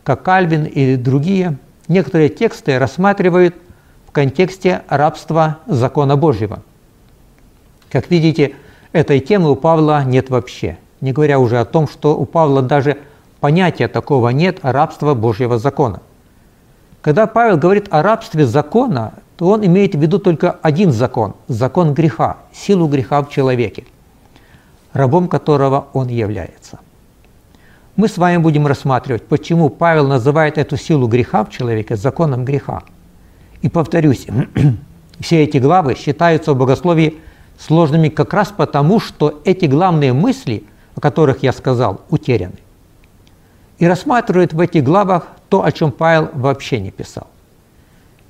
как 0.05 0.23
Кальвин 0.23 0.65
и 0.65 0.97
другие, 0.97 1.59
некоторые 1.88 2.29
тексты 2.29 2.79
рассматривают 2.79 3.55
в 4.07 4.12
контексте 4.12 4.83
рабства 4.88 5.59
закона 5.67 6.17
Божьего. 6.17 6.62
Как 7.91 8.11
видите, 8.11 8.57
этой 8.93 9.21
темы 9.21 9.51
у 9.51 9.57
Павла 9.57 10.05
нет 10.05 10.31
вообще, 10.31 10.79
не 11.01 11.12
говоря 11.12 11.38
уже 11.38 11.61
о 11.61 11.65
том, 11.65 11.87
что 11.88 12.17
у 12.17 12.25
Павла 12.25 12.62
даже 12.62 12.99
понятия 13.41 13.88
такого 13.88 14.31
нет 14.31 14.59
рабства 14.62 15.15
Божьего 15.15 15.59
закона. 15.59 16.01
Когда 17.03 17.27
Павел 17.27 17.59
говорит 17.59 17.88
о 17.91 18.03
рабстве 18.03 18.47
закона, 18.47 19.12
то 19.37 19.49
он 19.49 19.67
имеет 19.67 19.95
в 19.95 20.01
виду 20.01 20.19
только 20.19 20.53
один 20.62 20.93
закон– 20.93 21.35
закон 21.49 21.93
греха, 21.93 22.38
силу 22.53 22.88
греха 22.88 23.23
в 23.23 23.29
человеке, 23.29 23.85
рабом 24.95 25.29
которого 25.29 25.88
он 25.93 26.09
является– 26.09 26.79
мы 27.95 28.09
с 28.09 28.17
вами 28.17 28.38
будем 28.38 28.67
рассматривать, 28.67 29.27
почему 29.27 29.69
Павел 29.69 30.07
называет 30.07 30.57
эту 30.57 30.79
силу 30.79 31.09
греха 31.09 31.45
в 31.45 31.51
человеке 31.51 31.95
законом 31.95 32.43
греха. 32.45 32.85
И 33.61 33.69
повторюсь, 33.69 34.27
все 35.21 35.43
эти 35.43 35.59
главы 35.59 35.95
считаются 35.95 36.55
в 36.55 36.57
богословии 36.57 37.19
сложными 37.59 38.09
как 38.09 38.33
раз 38.33 38.49
потому, 38.57 38.99
что 38.99 39.43
эти 39.45 39.67
главные 39.67 40.15
мысли, 40.15 40.65
о 40.95 41.01
которых 41.01 41.43
я 41.43 41.53
сказал, 41.53 42.01
утеряны. 42.09 42.55
И 43.79 43.87
рассматривает 43.87 44.55
в 44.55 44.61
этих 44.61 44.85
главах 44.85 45.27
то, 45.53 45.62
о 45.62 45.71
чем 45.71 45.93
Павел 45.93 46.31
вообще 46.33 46.81
не 46.81 46.91
писал. 46.91 47.27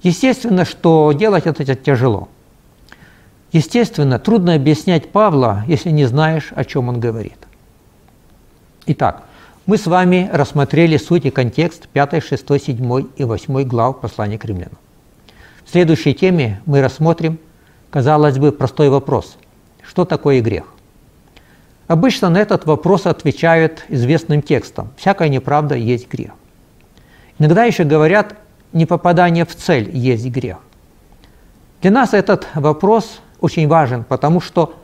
Естественно, 0.02 0.64
что 0.64 1.12
делать 1.12 1.46
это 1.46 1.76
тяжело. 1.76 2.28
Естественно, 3.52 4.18
трудно 4.18 4.54
объяснять 4.54 5.12
Павла, 5.12 5.62
если 5.68 5.90
не 5.90 6.04
знаешь, 6.06 6.48
о 6.56 6.64
чем 6.64 6.88
он 6.88 6.98
говорит. 6.98 7.38
Итак, 8.86 9.22
мы 9.66 9.78
с 9.78 9.86
вами 9.86 10.28
рассмотрели 10.32 10.96
суть 10.96 11.24
и 11.26 11.30
контекст 11.30 11.86
5, 11.86 12.24
6, 12.24 12.60
7 12.60 13.06
и 13.14 13.22
8 13.22 13.62
глав 13.68 14.00
послания 14.00 14.36
к 14.36 14.44
римлянам. 14.44 14.78
В 15.64 15.70
следующей 15.70 16.14
теме 16.14 16.60
мы 16.66 16.82
рассмотрим, 16.82 17.38
казалось 17.90 18.38
бы, 18.38 18.50
простой 18.50 18.88
вопрос. 18.88 19.36
Что 19.80 20.04
такое 20.04 20.40
грех? 20.40 20.64
Обычно 21.86 22.30
на 22.30 22.38
этот 22.38 22.66
вопрос 22.66 23.06
отвечают 23.06 23.84
известным 23.88 24.42
текстом. 24.42 24.90
Всякая 24.96 25.28
неправда 25.28 25.76
есть 25.76 26.08
грех. 26.08 26.32
Иногда 27.42 27.64
еще 27.64 27.82
говорят, 27.82 28.36
не 28.72 28.86
попадание 28.86 29.44
в 29.44 29.52
цель 29.56 29.90
есть 29.92 30.24
грех. 30.28 30.58
Для 31.80 31.90
нас 31.90 32.14
этот 32.14 32.46
вопрос 32.54 33.20
очень 33.40 33.66
важен, 33.66 34.04
потому 34.04 34.40
что 34.40 34.76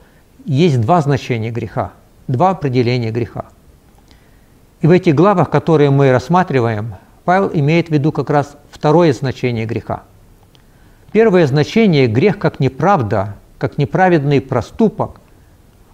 есть 0.44 0.81
два 0.81 1.01
значения 1.01 1.53
греха, 1.53 1.92
два 2.27 2.51
определения 2.51 3.12
греха– 3.12 3.44
И 4.81 4.88
в 4.88 4.90
этих 4.90 5.14
главах, 5.14 5.51
которые 5.51 5.90
мы 5.90 6.11
рассматриваем, 6.11 6.97
Павел 7.25 7.49
имеет 7.55 7.90
в 7.90 7.92
виду 7.92 8.11
как 8.11 8.29
раз 8.29 8.57
второе 8.73 9.12
значение 9.12 9.64
греха. 9.64 10.03
Первое 11.12 11.47
значение– 11.47 12.07
грех 12.09 12.40
как 12.40 12.59
неправда, 12.59 13.37
как 13.59 13.79
неправедный 13.79 14.40
проступок 14.40 15.21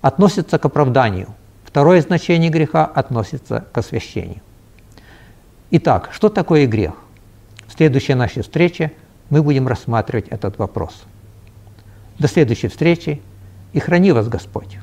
относится 0.00 0.58
к 0.58 0.64
оправданию. 0.64 1.28
Второе 1.62 2.00
значение 2.00 2.48
греха 2.48 2.86
относится 2.86 3.66
к 3.70 3.76
освящению. 3.76 4.40
Итак, 5.70 6.10
что 6.12 6.28
такое 6.28 6.66
грех? 6.66 6.94
В 7.66 7.72
следующей 7.72 8.14
нашей 8.14 8.42
встрече 8.42 8.92
мы 9.30 9.42
будем 9.42 9.66
рассматривать 9.66 10.28
этот 10.28 10.58
вопрос. 10.58 11.04
До 12.18 12.28
следующей 12.28 12.68
встречи 12.68 13.20
и 13.72 13.80
храни 13.80 14.12
вас 14.12 14.28
Господь! 14.28 14.78